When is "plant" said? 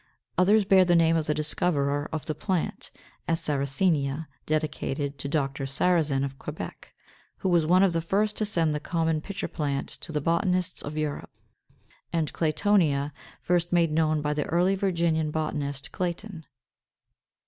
2.33-2.89, 9.47-9.89